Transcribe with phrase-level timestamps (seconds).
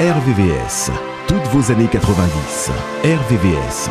[0.00, 0.90] RVVS.
[1.28, 2.70] Toutes vos années 90.
[3.04, 3.90] RVVS.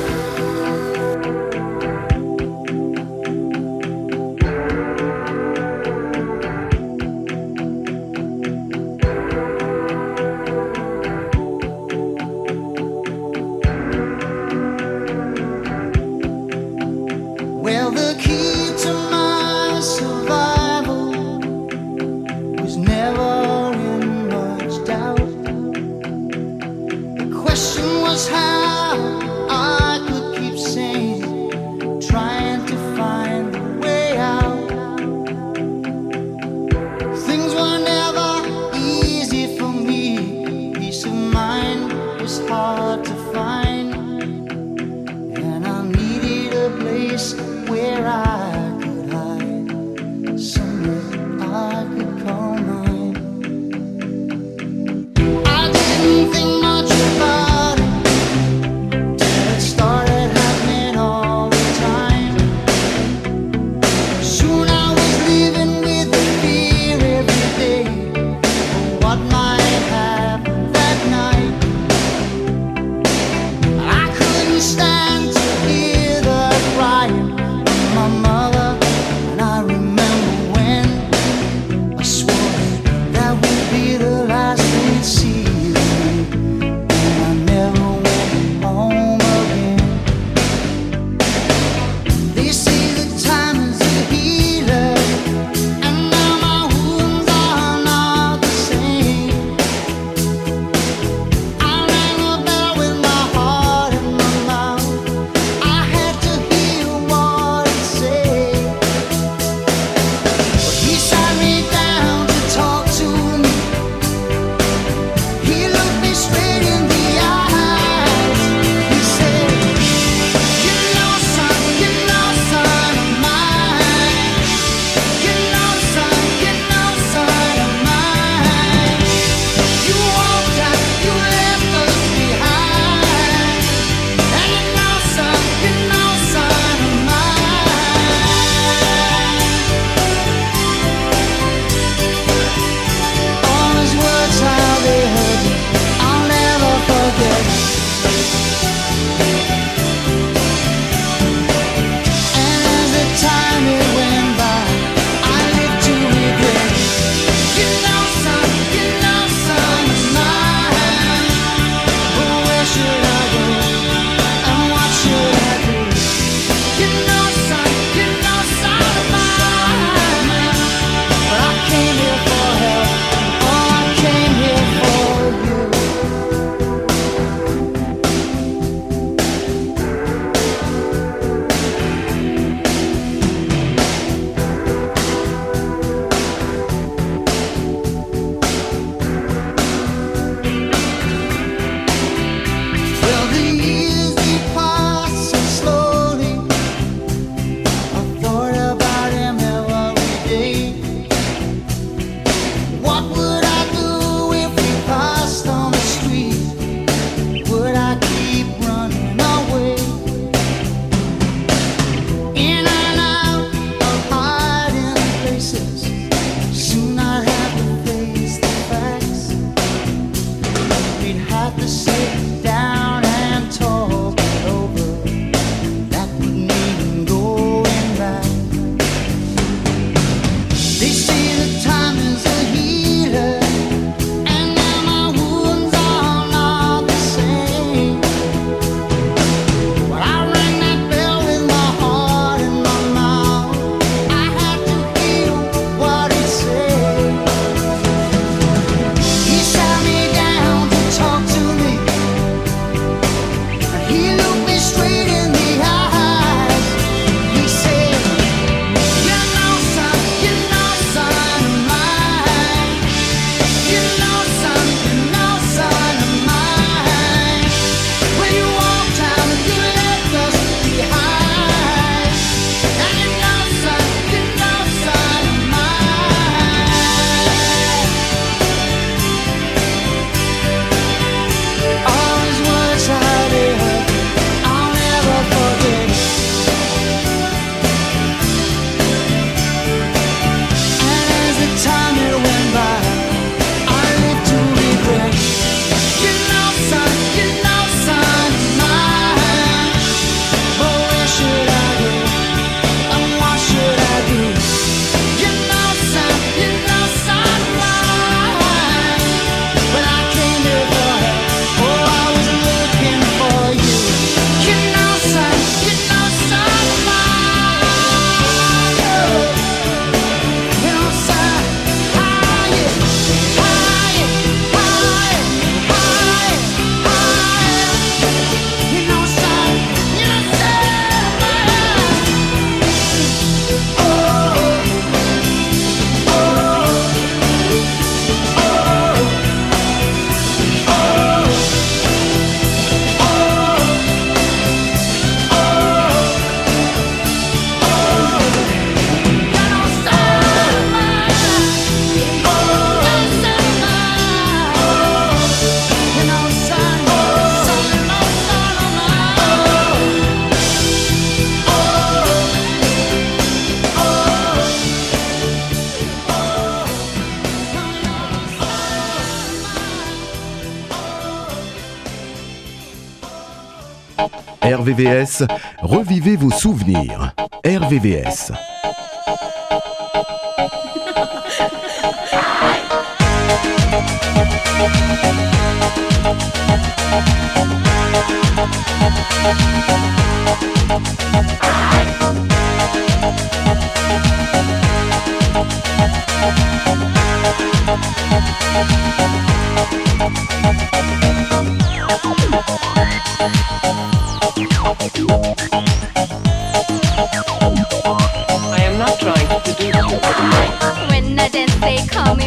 [374.53, 375.23] RVVS,
[375.61, 377.13] revivez vos souvenirs.
[377.45, 378.31] RVVS.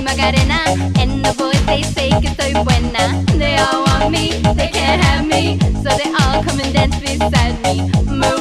[0.05, 0.61] Macarena.
[1.01, 3.25] And the boys they say que soy buena.
[3.39, 5.59] They all want me, they can't have me.
[5.83, 8.34] So they all come and dance beside me.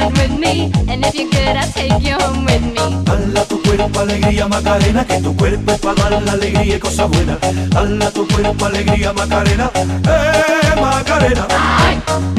[0.00, 0.72] Move with me.
[0.88, 2.72] And if you're good, I'll take you home with me.
[3.06, 5.04] Hala tu cuerpo, alegría, Macarena.
[5.04, 7.38] Que tu cuerpo es para dar la alegría y cosas buenas.
[7.76, 9.70] Hala tu cuerpo, alegría, Macarena.
[9.74, 11.46] Eh, Macarena.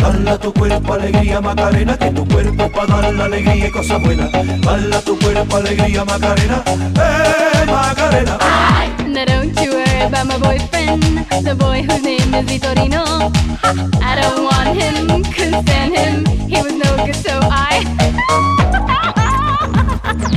[0.03, 1.97] Hala tu cuerpo, alegría, Macarena.
[1.97, 4.29] Que tu cuerpo es para dar la alegría y cosas buenas.
[4.67, 6.63] Hala tu cuerpo, alegría, Macarena.
[6.67, 8.37] Eh, Macarena.
[9.07, 13.31] Now don't you worry about my boyfriend, the boy whose name is Vitorino.
[14.01, 17.83] I don't want him, couldn't stand him, he was no good, so I.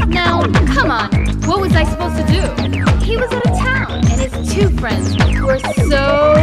[0.08, 0.42] now,
[0.74, 1.10] come on,
[1.46, 2.40] what was I supposed to do?
[3.04, 6.34] He was out of town, and his two friends were so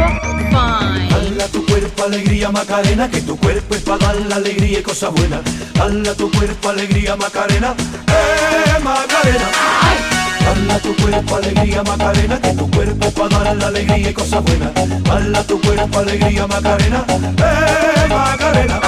[0.52, 1.10] fine.
[1.10, 5.12] Hala tu cuerpo, alegría, Macarena, que tu cuerpo es para dar la alegría y cosas
[5.12, 5.42] buenas.
[5.80, 7.74] Hala tu cuerpo, alegría, Macarena,
[8.06, 10.13] eh, Macarena.
[10.46, 14.70] Hala tu cuerpo, alegría, Macarena, que tu cuerpo para dar la alegría y cosas buenas.
[15.10, 18.80] Hala tu cuerpo, alegría, Macarena, eh, Macarena.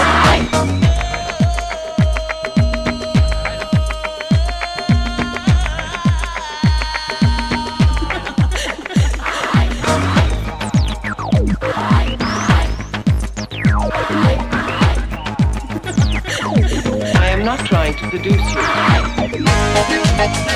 [17.18, 18.54] I am not trying to seduce
[20.50, 20.55] you.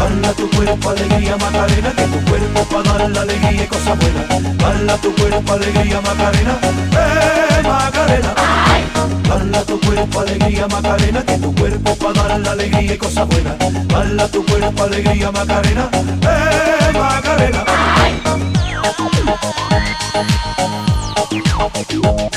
[0.00, 4.26] Hala tu cuerpo, alegría, Macarena, que tu cuerpo para dar la alegría y cosas buenas.
[4.64, 8.34] Hala tu cuerpo, alegría, Macarena, eh, Macarena.
[9.32, 13.56] Hala tu cuerpo, alegría, Macarena, que tu cuerpo para dar la alegría y cosas buenas.
[13.94, 17.64] Hala tu cuerpo, alegría, Macarena, eh, Macarena.
[22.04, 22.33] Come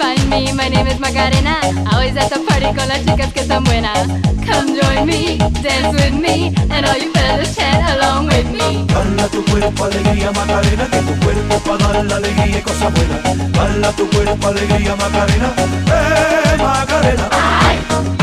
[0.00, 1.60] find me, my name is Macarena.
[1.92, 4.08] Always at the party con las chicas que están buenas.
[4.48, 6.36] Come join me, dance with me,
[6.72, 8.86] and all you fellas chant along with me.
[8.94, 13.20] Hala tu cuerpo, alegría, Macarena, que tu cuerpo para dar la alegría y cosas buenas.
[13.60, 15.48] Hala tu cuerpo, alegría, Macarena,
[15.96, 17.26] eh, Macarena.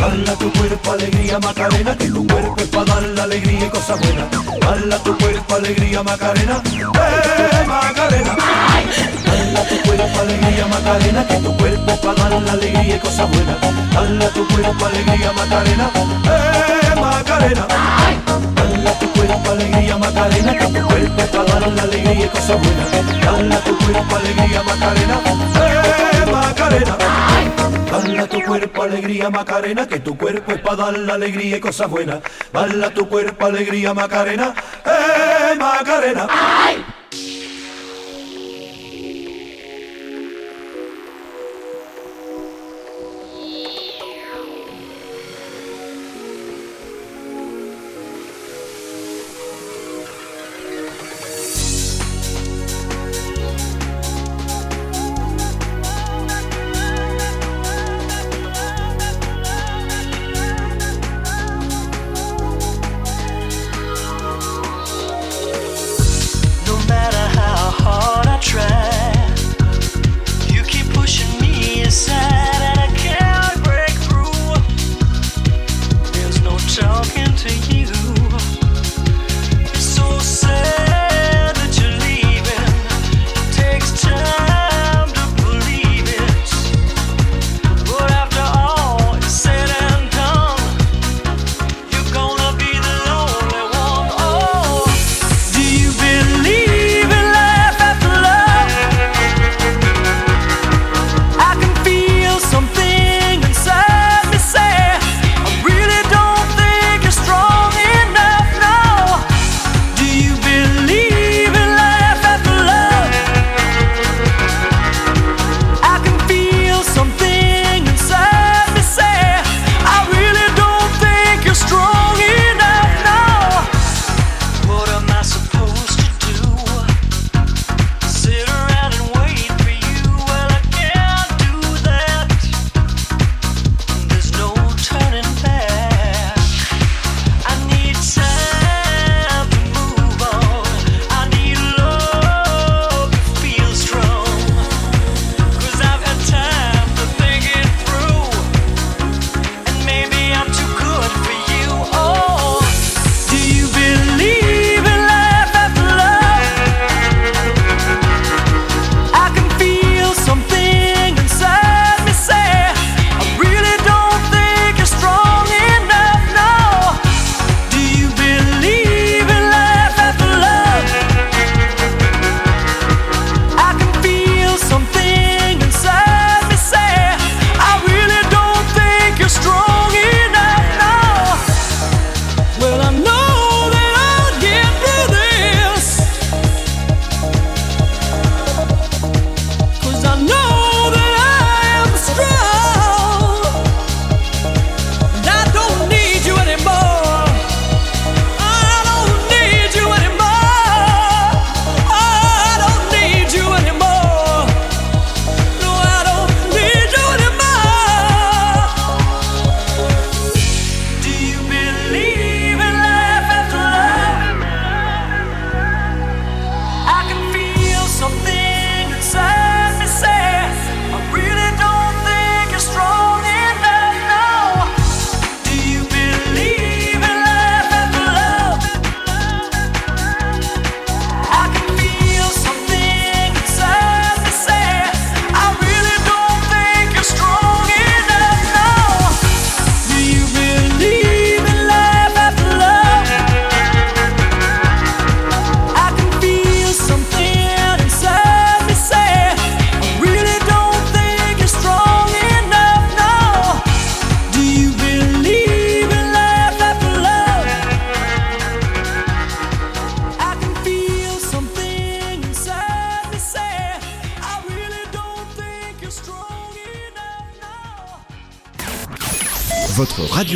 [0.04, 4.00] Hala tu cuerpo, alegría, Macarena, que tu cuerpo es para dar la alegría y cosas
[4.02, 4.26] buenas.
[4.68, 8.34] Hala tu cuerpo, alegría, Macarena, eh, Macarena.
[9.70, 13.58] Tu cuerpo, alegría, Macarena, que tu cuerpo es para dar la alegría y cosas buenas.
[13.96, 15.90] Hala tu cuerpo, alegría, Macarena,
[16.26, 17.68] eh, Macarena.
[18.58, 22.58] Hala tu cuerpo, alegría, Macarena, que tu cuerpo es para dar la alegría y cosas
[22.62, 23.28] buenas.
[23.28, 25.20] Hala tu cuerpo, alegría, Macarena,
[25.56, 26.98] eh, Macarena.
[27.92, 28.28] Hala
[28.88, 32.20] alegría Macarena, que tu cuerpo es para dar la alegría y cosas buenas.
[32.54, 34.54] Bala tu cuerpo, alegría Macarena,
[34.86, 36.28] eh Macarena.
[36.28, 36.97] No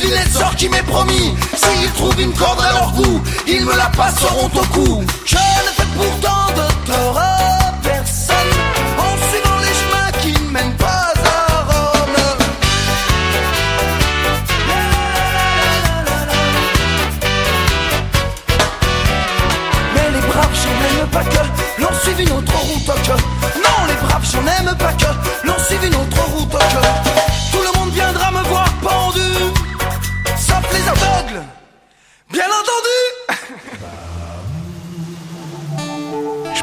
[0.00, 1.34] L'îlet de sort qui m'est promis.
[1.54, 5.04] S'ils trouvent une corde à leur goût, Ils me la passeront au cou.
[5.24, 5.36] Je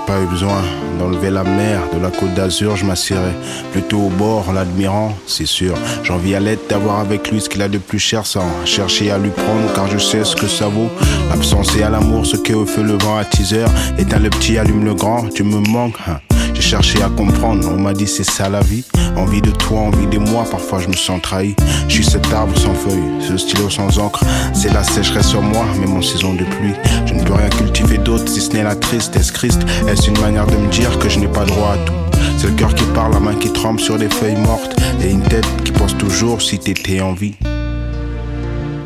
[0.06, 0.62] pas eu besoin
[1.00, 3.34] d'enlever la mer de la côte d'Azur, je m'assirais
[3.72, 5.76] plutôt au bord en l'admirant, c'est sûr.
[6.04, 9.18] J'envie à l'aide d'avoir avec lui ce qu'il a de plus cher sans chercher à
[9.18, 10.90] lui prendre car je sais ce que ça vaut.
[11.30, 13.66] L'absence et à l'amour, ce qu'est au feu le vent à teaser.
[13.98, 15.98] Éteins le petit, allume le grand, tu me manques.
[16.08, 16.35] Hein
[16.66, 18.84] cherché à comprendre, on m'a dit c'est ça la vie.
[19.16, 21.56] Envie de toi, envie de moi, parfois je me sens trahi.
[21.88, 24.24] Je suis cet arbre sans feuilles, ce stylo sans encre.
[24.54, 26.74] C'est la sécheresse sur moi, même en saison de pluie.
[27.06, 29.32] Je ne peux rien cultiver d'autre si ce n'est la tristesse.
[29.32, 31.94] Christ, est-ce une manière de me dire que je n'ai pas droit à tout?
[32.38, 34.76] C'est le cœur qui parle, la main qui tremble sur des feuilles mortes.
[35.04, 37.36] Et une tête qui pense toujours si t'étais en vie.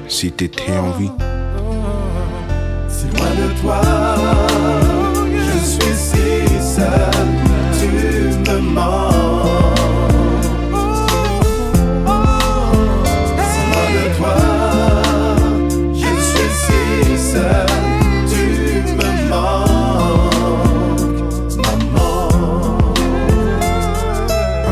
[0.10, 1.12] Si t'étais en vie.
[2.90, 3.82] Si loin de toi,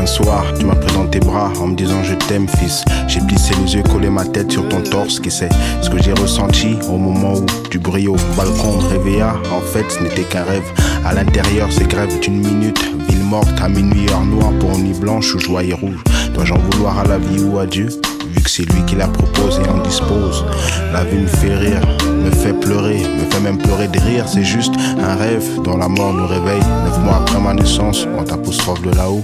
[0.06, 2.84] seul, tu m'as pris tes bras en me disant je t'aime fils.
[3.06, 5.48] J'ai plissé les yeux, collé ma tête sur ton torse, qui sait
[5.80, 9.36] ce que j'ai ressenti au moment où tu brilles au balcon me réveilla.
[9.52, 10.70] En fait, ce n'était qu'un rêve.
[11.04, 12.97] À l'intérieur, c'est grève d'une minute.
[13.08, 16.02] Ville morte à minuit, heure noire pour nuit blanche ou joie et rouge.
[16.34, 17.88] Dois-je en vouloir à la vie ou à Dieu?
[18.34, 20.44] Vu que c'est lui qui la propose et en dispose.
[20.92, 21.80] La vie me fait rire,
[22.24, 24.24] me fait pleurer, me fait même pleurer de rire.
[24.26, 26.62] C'est juste un rêve dont la mort nous réveille.
[26.84, 29.22] Neuf mois après ma naissance, on t'apostrophe de là-haut.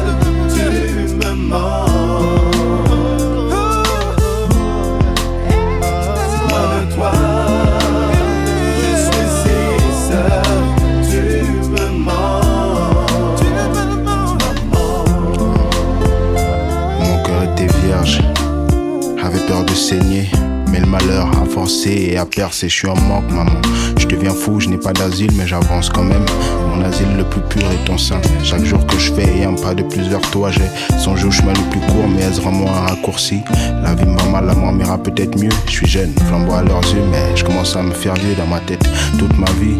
[20.89, 23.61] malheur a forcé et a percé, je suis en manque, maman.
[23.99, 26.24] Je deviens fou, je n'ai pas d'asile, mais j'avance quand même.
[26.68, 28.20] Mon asile le plus pur est ton sein.
[28.43, 31.53] Chaque jour que je fais un pas de plus vers toi, j'ai songé au chemin
[31.53, 33.41] le plus court, mais est-ce vraiment un raccourci?
[33.82, 35.51] La vie me va mal, la mort m'ira peut-être mieux.
[35.66, 38.47] Je suis jeune, flambeau à leurs yeux, mais je commence à me faire vieux dans
[38.47, 38.89] ma tête.
[39.18, 39.76] Toute ma vie,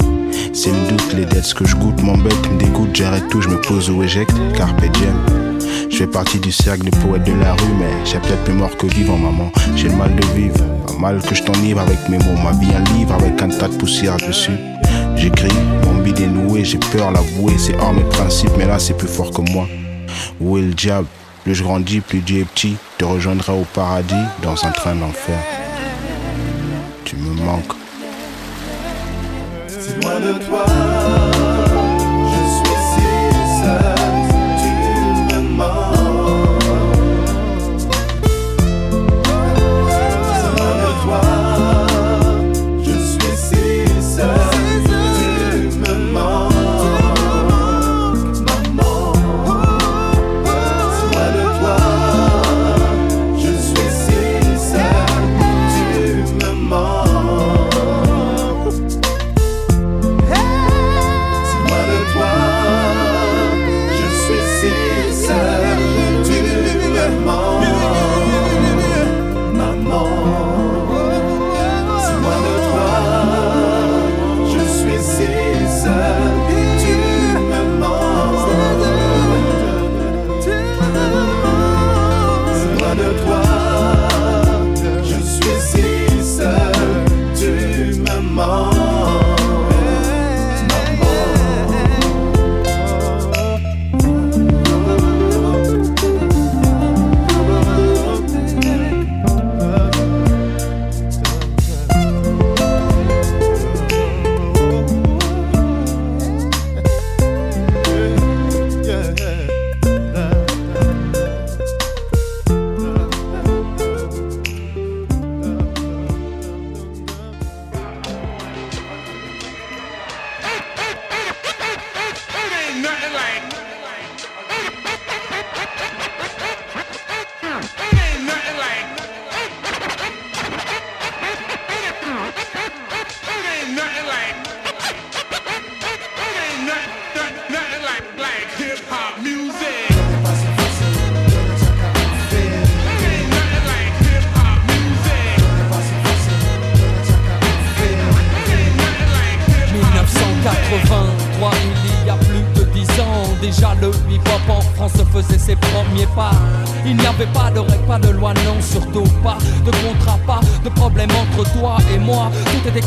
[0.53, 3.49] c'est le doute, les dettes, ce que je goûte m'embête, me dégoûte, j'arrête tout, je
[3.49, 5.17] me pose ou éjecte, carpe diem.
[5.91, 8.77] Je fais partie du cercle des poètes de la rue, mais j'ai peut-être plus mort
[8.77, 9.51] que vivant, maman.
[9.75, 10.61] J'ai le mal de vivre,
[10.97, 12.41] mal que je t'enivre avec mes mots.
[12.43, 14.57] Ma vie, un livre avec un tas de poussière dessus.
[15.17, 15.49] J'écris,
[15.85, 19.09] mon bide est noué, j'ai peur l'avouer, c'est hors mes principes, mais là c'est plus
[19.09, 19.67] fort que moi.
[20.41, 21.09] Où est le diable?
[21.45, 22.77] Plus je grandis, plus Dieu est petit.
[22.99, 25.39] Te rejoindrai au paradis dans un train d'enfer.
[27.05, 27.73] Tu me manques.
[29.67, 30.65] Si loin de toi,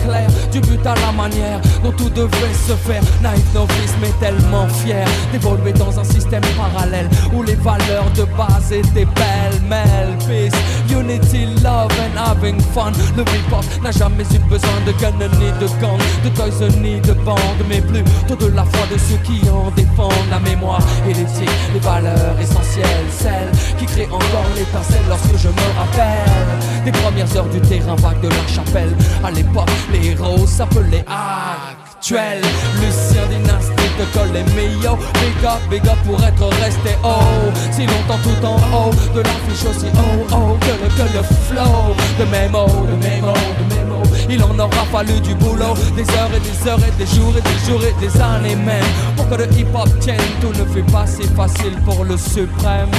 [0.05, 0.30] moi.
[0.83, 3.03] À la manière dont tout devait se faire.
[3.21, 8.71] Naïf novice, mais tellement fier d'évoluer dans un système parallèle où les valeurs de base
[8.71, 10.57] étaient belles, peace,
[10.89, 12.91] unity, love and having fun.
[13.15, 17.13] Le hip-hop n'a jamais eu besoin de gun ni de gang, de toys ni de
[17.13, 21.49] bande, mais plutôt de la foi de ceux qui en défendent la mémoire et l'éthique,
[21.73, 27.49] les valeurs essentielles, celles qui créent encore l'étincelle lorsque je me rappelle des premières heures
[27.49, 28.95] du terrain vague de la chapelle.
[29.23, 30.70] À l'époque, les héros s'appelaient
[32.01, 32.41] actuels.
[32.75, 34.97] Lucien Dynastie te colle les meilleurs.
[34.97, 37.51] Big up, big up pour être resté haut.
[37.71, 41.95] Si longtemps tout en haut de l'affiche aussi oh oh que le, que le flow
[42.19, 44.01] de mémo, de mémo, de mémo.
[44.29, 47.41] Il en aura fallu du boulot, des heures et des heures et des jours et
[47.41, 48.83] des jours et des années même.
[49.15, 52.89] Pour que le hip hop tienne, tout ne fait pas si facile pour le suprême.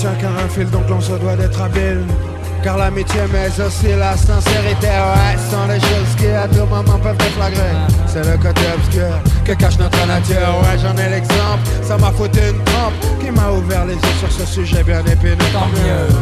[0.00, 2.00] Tient qu'à un fil, donc l'on se doit d'être habile.
[2.62, 7.16] Car l'amitié, mais aussi la sincérité, ouais, sont les choses qui à tout moment peuvent
[7.16, 7.72] déflagrer.
[8.06, 9.08] C'est le côté obscur
[9.46, 11.64] que cache notre nature, ouais, j'en ai l'exemple.
[11.82, 15.38] Ça m'a foutu une trempe qui m'a ouvert les yeux sur ce sujet bien épineux.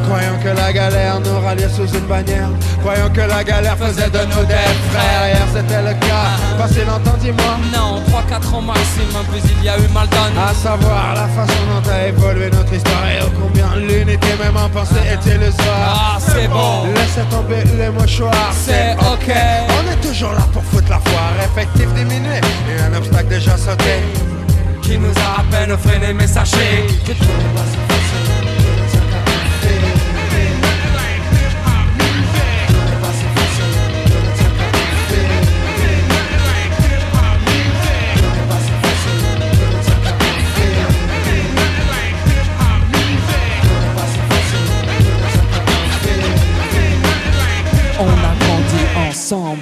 [0.06, 2.50] Croyant que la galère nous ralliait sous une bannière,
[2.82, 5.26] croyant que la galère faisait de nous des frères.
[5.26, 7.58] Hier c'était le cas, pas si longtemps, dis-moi.
[7.74, 10.38] Non, 3-4 ans maximum, puis il y a eu mal donné.
[10.38, 14.68] À savoir la façon dont a évolué notre histoire et ô combien l'unité même en
[14.68, 16.20] pensée est illusoire.
[16.34, 16.84] C'est bon.
[16.94, 19.34] Laissez tomber les mouchoirs, C'est ok.
[19.78, 24.02] On est toujours là pour foutre la foire, effectif diminué et un obstacle déjà sauté.
[24.82, 27.24] Qui nous a à peine freiné, mais sachez que tout
[27.56, 28.27] On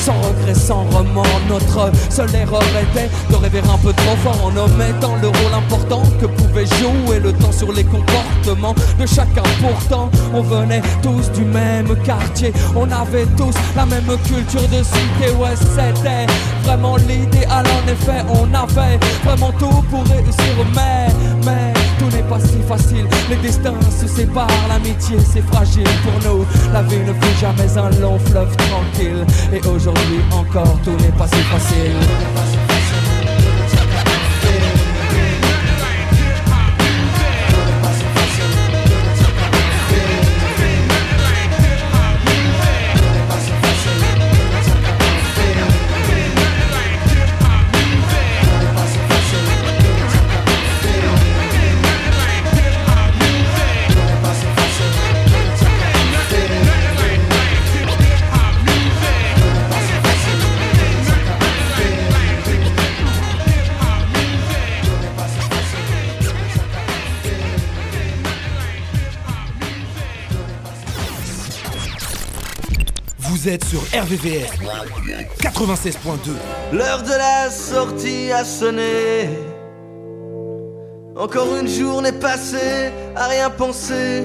[0.00, 4.56] Sans regret, sans remords, notre seule erreur était de rêver un peu trop fort en
[4.56, 9.42] omettant le rôle important que pouvait jouer le temps sur les comportements de chacun.
[9.60, 15.32] Pourtant, on venait tous du même quartier, on avait tous la même culture de cité.
[15.38, 16.26] Ouais, c'était
[16.64, 17.66] vraiment l'idéal.
[17.66, 21.69] En effet, on avait vraiment tout pour réussir, mais,
[22.30, 23.06] pas si facile.
[23.28, 26.46] Les destins se séparent, l'amitié c'est fragile pour nous.
[26.72, 29.26] La vie ne fut jamais un long fleuve tranquille.
[29.52, 32.59] Et aujourd'hui encore, tout n'est pas si facile.
[73.58, 74.46] Sur RVVS
[75.40, 76.30] 96.2.
[76.72, 79.28] L'heure de la sortie a sonné.
[81.16, 84.22] Encore une journée passée à rien penser.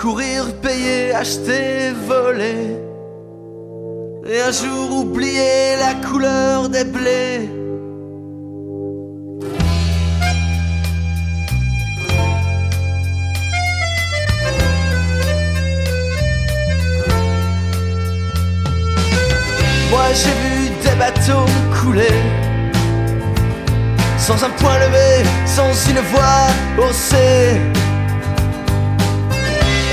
[0.00, 2.76] Courir, payer, acheter, voler.
[4.30, 7.61] Et un jour oublier la couleur des blés.
[21.02, 21.46] Bateaux
[21.78, 22.18] couler
[24.26, 25.10] Sans un point levé,
[25.56, 26.42] sans une voix
[26.80, 27.60] haussée.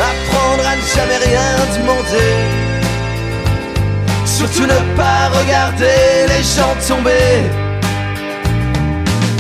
[0.10, 2.34] Apprendre à ne jamais rien demander.
[4.38, 6.02] Surtout ne pas regarder
[6.32, 7.34] les gens tomber.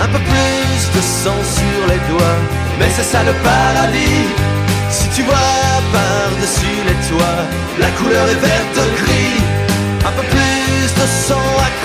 [0.05, 2.41] Un peu plus de sang sur les doigts,
[2.79, 4.25] mais c'est ça le paradis.
[4.95, 5.59] Si tu vois
[5.95, 7.41] par-dessus les toits,
[7.83, 8.77] la couleur est verte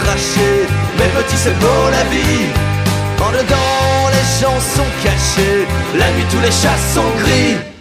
[0.05, 0.67] cracher,
[0.99, 2.47] mais petit c'est beau la vie.
[3.21, 5.67] En dedans les gens sont cachés,
[5.99, 7.74] la nuit tous les chats sont gris.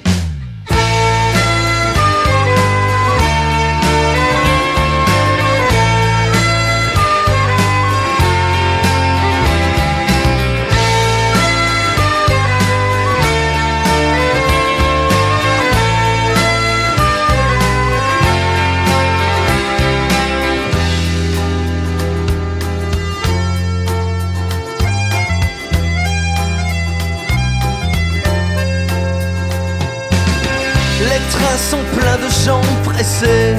[32.45, 33.55] Gens pressés.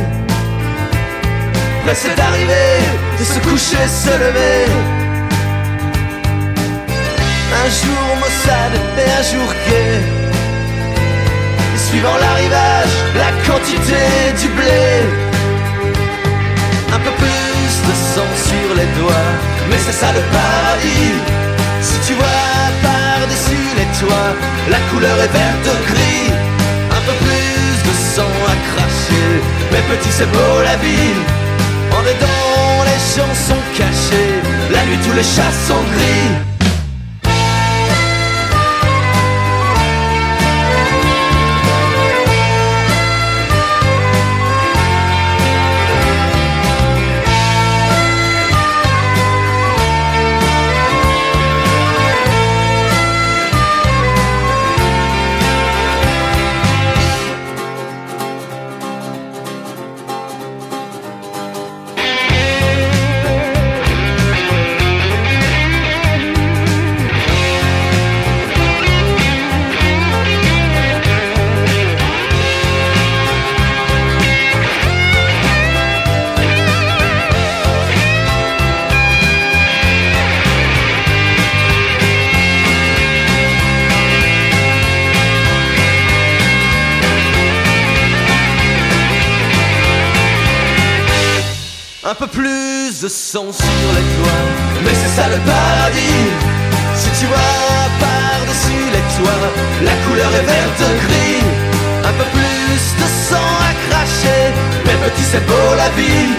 [1.85, 2.73] Pressés d'arriver,
[3.19, 4.65] de se coucher, se lever.
[7.63, 10.01] Un jour maussade et un jour gai
[11.75, 14.03] Et suivant l'arrivage, la quantité
[14.41, 14.87] du blé.
[16.97, 19.31] Un peu plus de sang sur les doigts
[19.71, 21.15] Mais c'est ça le paradis.
[21.81, 24.33] Si tu vois par-dessus les toits
[24.71, 26.14] La couleur est verte gris
[29.05, 31.15] cracher Mais petit c'est beau la vie
[31.93, 34.41] En dedans les gens sont cachés.
[34.71, 36.44] La nuit tous les chats sont gris
[93.05, 94.45] de sang sur les toits.
[94.83, 96.25] Mais c'est ça le paradis.
[97.01, 99.49] Si tu vois par-dessus les toits
[99.89, 101.45] La couleur est verte gris.
[102.09, 104.43] Un peu plus de sang à cracher
[104.87, 106.33] Mais petit c'est beau la vie.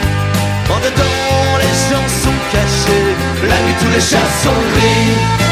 [0.74, 3.10] En dedans les gens sont cachés.
[3.50, 5.45] La nuit tous les chats sont gris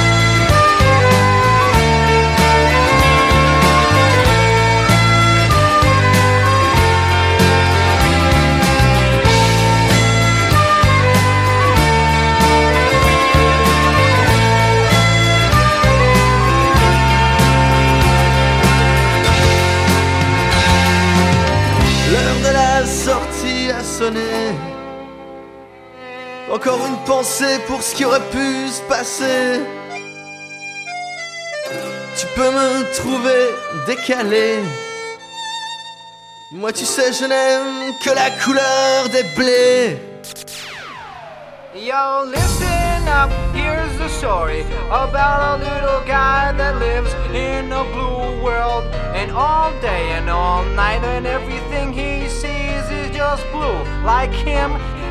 [26.53, 29.61] Encore une pensée pour ce qui aurait pu se passer.
[32.15, 33.49] Tu peux me trouver
[33.87, 34.59] décalé.
[36.51, 39.97] Moi, tu sais, je n'aime que la couleur des blés.
[41.73, 48.43] Yo, listen up, here's the story about a little guy that lives in a blue
[48.43, 48.83] world.
[49.15, 53.81] And all day and all night, and everything he sees is just blue.
[54.05, 54.71] Like him,